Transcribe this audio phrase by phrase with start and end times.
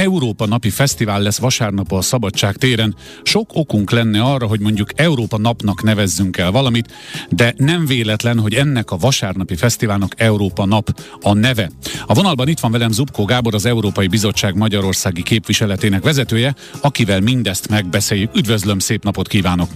[0.00, 2.94] Európa Napi Fesztivál lesz vasárnap a Szabadság téren.
[3.22, 6.92] Sok okunk lenne arra, hogy mondjuk Európa Napnak nevezzünk el valamit,
[7.28, 11.70] de nem véletlen, hogy ennek a vasárnapi fesztiválnak Európa Nap a neve.
[12.06, 17.68] A vonalban itt van velem Zubkó Gábor, az Európai Bizottság Magyarországi képviseletének vezetője, akivel mindezt
[17.68, 18.36] megbeszéljük.
[18.36, 19.68] Üdvözlöm, szép napot kívánok!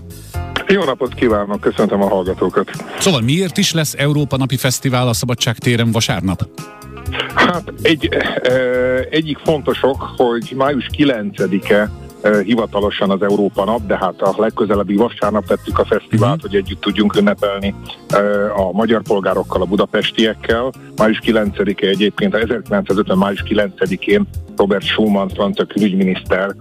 [0.69, 2.71] Jó napot kívánok, köszöntöm a hallgatókat.
[2.99, 6.49] Szóval miért is lesz Európa Napi Fesztivál a Szabadság téren vasárnap?
[7.47, 8.09] Hát egy,
[9.11, 11.91] egyik fontosok, hogy május 9-e
[12.45, 16.41] hivatalosan az Európa nap, de hát a legközelebbi vasárnap tettük a fesztivált, mm.
[16.41, 17.75] hogy együtt tudjunk ünnepelni
[18.57, 20.73] a magyar polgárokkal, a budapestiekkel.
[20.97, 23.19] Május 9-e egyébként, 1950.
[23.19, 24.27] május 9-én
[24.57, 26.55] Robert Schumann, francia külügyminiszter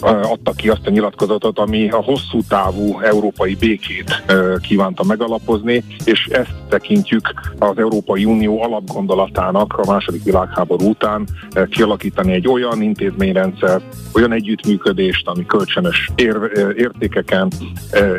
[0.00, 4.22] adta ki azt a nyilatkozatot, ami a hosszú távú európai békét
[4.60, 11.28] kívánta megalapozni, és ezt tekintjük az Európai Unió alapgondolatának a második világháború után
[11.70, 13.82] kialakítani egy olyan intézményrendszer,
[14.14, 16.36] olyan együttműködést, ami kölcsönös ér,
[16.76, 17.50] értékeken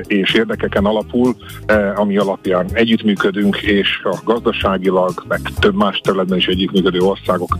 [0.07, 1.35] és érdekeken alapul,
[1.95, 7.57] ami alapján együttműködünk, és a gazdaságilag, meg több más területben is együttműködő országok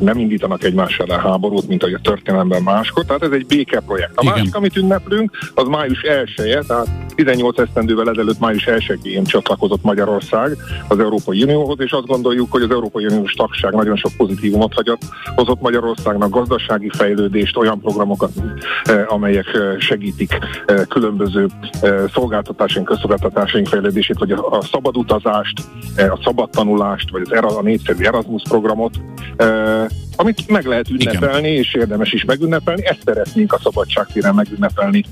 [0.00, 3.04] nem indítanak egymás ellen háborút, mint ahogy a történelemben máskor.
[3.04, 4.18] Tehát ez egy békeprojekt.
[4.18, 4.34] A Igen.
[4.34, 10.56] másik, amit ünneplünk, az május 1 tehát 18 esztendővel ezelőtt május 1-én csatlakozott Magyarország
[10.88, 15.02] az Európai Unióhoz, és azt gondoljuk, hogy az Európai Uniós tagság nagyon sok pozitívumot hagyott,
[15.34, 18.30] hozott Magyarországnak gazdasági fejlődést, olyan programokat,
[18.84, 21.46] eh, amelyek eh, segítik eh, különböző
[22.12, 25.60] szolgáltatásaink, közszolgáltatásaink fejlődését, vagy a szabad utazást,
[25.96, 28.94] a szabad tanulást, vagy az a népszerű Erasmus programot,
[30.22, 31.62] amit meg lehet ünnepelni, Igen.
[31.62, 32.86] és érdemes is megünnepelni.
[32.86, 35.04] Ezt szeretnénk a szabadságtéren megünnepelni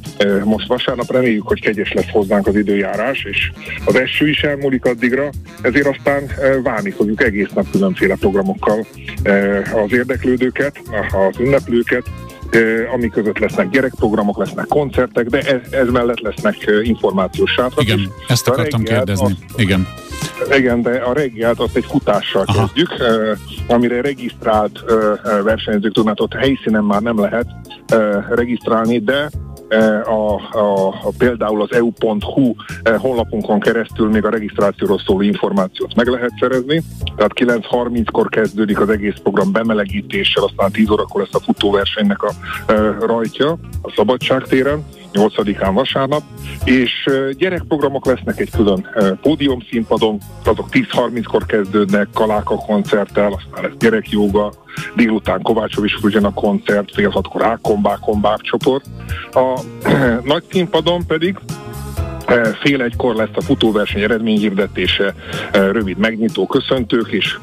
[0.45, 1.11] most vasárnap.
[1.11, 3.53] Reméljük, hogy kegyes lesz hozzánk az időjárás, és
[3.85, 5.31] az eső is elmúlik addigra,
[5.63, 6.31] ezért aztán
[6.63, 8.87] várni fogjuk egész nap különféle programokkal
[9.85, 12.03] az érdeklődőket, az ünneplőket,
[12.95, 17.85] ami között lesznek gyerekprogramok, lesznek koncertek, de ez, ez mellett lesznek információs sátrak.
[17.85, 19.25] Igen, ezt akartam kérdezni.
[19.25, 19.89] Azt, Igen.
[20.57, 22.59] Igen, de a reggelt azt egy futással Aha.
[22.59, 22.95] kezdjük,
[23.67, 24.85] amire regisztrált
[25.45, 27.47] versenyzők tudnak, ott helyszínen már nem lehet
[28.29, 29.31] regisztrálni, de
[30.05, 32.55] a, a, a, például az eu.hu
[32.99, 36.83] honlapunkon keresztül még a regisztrációról szóló információt meg lehet szerezni.
[37.17, 42.33] Tehát 9.30-kor kezdődik az egész program bemelegítéssel, aztán 10 órakor lesz a futóversenynek a
[43.01, 43.51] rajtja
[43.83, 46.23] a Szabadságtéren 8-án vasárnap,
[46.65, 48.87] és gyerekprogramok lesznek egy külön
[49.23, 54.53] pódium színpadon, azok 10.30-kor kezdődnek, Kaláka koncerttel, aztán lesz gyerekjóga,
[54.97, 57.59] délután Kovácsovics a koncert, fél hatkor
[58.01, 58.85] Kombák csoport.
[59.33, 59.61] A
[60.25, 61.39] nagy színpadon pedig
[62.63, 65.15] Fél egykor lesz a futóverseny eredményhirdetése,
[65.53, 67.39] rövid megnyitó köszöntők és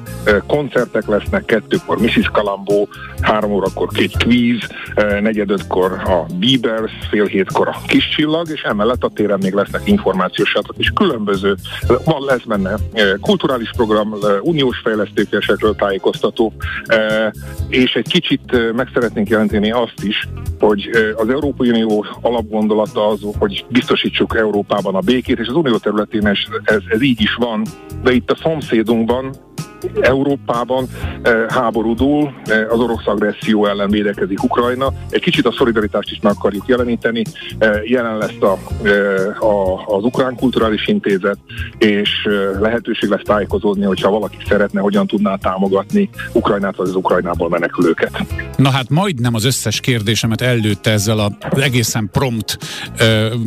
[0.48, 2.30] koncertek lesznek, kettőkor Mrs.
[2.32, 2.88] Kalambó,
[3.22, 4.60] három órakor két kvíz,
[5.22, 9.82] negyed ötkor a Bieber, fél hétkor a kis csillag, és emellett a téren még lesznek
[9.86, 11.56] információs sátok, és különböző,
[12.04, 12.76] van lesz benne
[13.22, 16.54] kulturális program, uniós fejlesztőkésekről tájékoztató,
[17.70, 20.28] és egy kicsit meg szeretnénk jelenteni azt is,
[20.60, 24.34] hogy az Európai Unió alapgondolata az, hogy biztosítsuk
[24.78, 27.66] Európában a békét, és az unió területén ez, ez, ez így is van,
[28.04, 29.34] de itt a szomszédunkban
[30.02, 30.88] Európában
[31.22, 34.94] eh, háborúdul, eh, az orosz agresszió ellen védekezik Ukrajna.
[35.10, 37.24] Egy kicsit a szolidaritást is meg akarjuk jeleníteni.
[37.58, 38.58] Eh, jelen lesz a,
[39.46, 41.38] a, az Ukrán Kulturális Intézet,
[41.78, 42.10] és
[42.60, 48.12] lehetőség lesz tájékozódni, hogyha valaki szeretne, hogyan tudná támogatni Ukrajnát vagy az Ukrajnából menekülőket.
[48.56, 52.58] Na hát majdnem az összes kérdésemet előtte ezzel az egészen prompt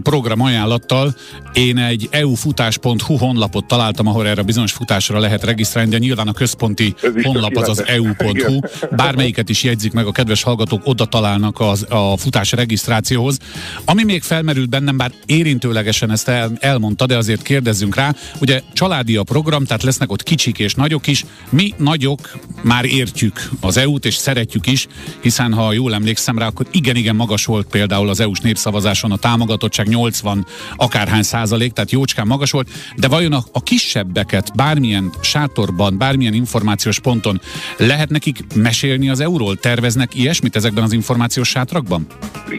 [0.03, 1.15] program ajánlattal.
[1.53, 6.39] Én egy eufutás.hu honlapot találtam, ahol erre bizonyos futásra lehet regisztrálni, de nyilván nyilván a
[6.39, 8.59] központi honlap az az eu.hu.
[8.91, 13.39] Bármelyiket is jegyzik meg, a kedves hallgatók oda találnak az, a futás regisztrációhoz.
[13.85, 18.15] Ami még felmerült bennem, bár érintőlegesen ezt el, elmondta, de azért kérdezzünk rá.
[18.41, 21.25] Ugye családi a program, tehát lesznek ott kicsik és nagyok is.
[21.51, 24.87] Mi nagyok már értjük az EU-t, és szeretjük is,
[25.21, 29.89] hiszen ha jól emlékszem rá, akkor igen-igen magas volt például az EU-s népszavazáson a támogatottság
[29.89, 30.47] 80
[30.77, 36.35] akárhány százalék, tehát jócskán magas volt, de vajon a, a kisebbeket bármilyen sátorban, bár bármilyen
[36.35, 37.41] információs ponton
[37.77, 39.57] lehet nekik mesélni az euról?
[39.57, 42.07] Terveznek ilyesmit ezekben az információs sátrakban?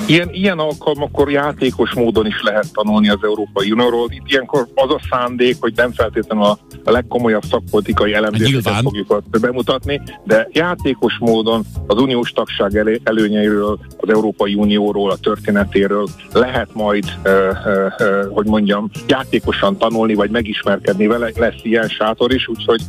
[0.08, 4.08] Ilyen, ilyen alkalmakkor játékos módon is lehet tanulni az Európai Unióról.
[4.12, 10.48] Itt ilyenkor az a szándék, hogy nem feltétlenül a legkomolyabb szakpolitikai elemzéseket fogjuk bemutatni, de
[10.52, 17.52] játékos módon az uniós tagság elő, előnyeiről, az Európai Unióról, a történetéről lehet majd, ö,
[17.66, 22.82] ö, ö, hogy mondjam, játékosan tanulni, vagy megismerkedni vele, lesz ilyen sátor is, úgyhogy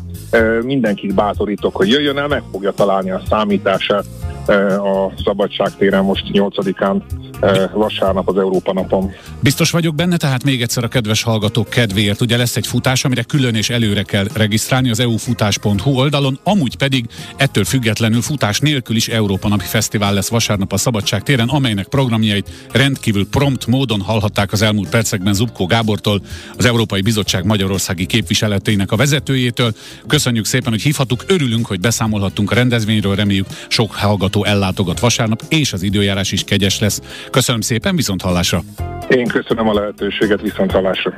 [0.63, 4.05] mindenkit bátorítok, hogy jöjjön el, meg fogja találni a számítását
[4.49, 7.03] a Szabadságtéren most 8-án
[7.73, 9.11] vasárnap az Európa napon.
[9.41, 13.23] Biztos vagyok benne, tehát még egyszer a kedves hallgatók kedvéért, ugye lesz egy futás, amire
[13.23, 17.07] külön és előre kell regisztrálni az eufutás.hu oldalon, amúgy pedig
[17.37, 22.51] ettől függetlenül futás nélkül is Európa Napi Fesztivál lesz vasárnap a Szabadság téren, amelynek programjait
[22.73, 26.23] rendkívül prompt módon hallhatták az elmúlt percekben Zubkó Gábortól,
[26.57, 29.75] az Európai Bizottság Magyarországi képviseletének a vezetőjétől.
[30.07, 35.73] Köszönjük szépen, hogy hívhatuk, örülünk, hogy beszámolhattunk a rendezvényről, reméljük sok hallgató ellátogat vasárnap, és
[35.73, 37.01] az időjárás is kegyes lesz.
[37.31, 38.63] Köszönöm szépen, viszont hallásra!
[39.09, 41.15] Én köszönöm a lehetőséget, viszont hallásra!